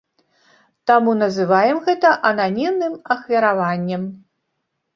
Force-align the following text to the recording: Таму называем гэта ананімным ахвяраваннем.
Таму 0.91 1.13
называем 1.23 1.77
гэта 1.91 2.15
ананімным 2.31 2.99
ахвяраваннем. 3.17 4.11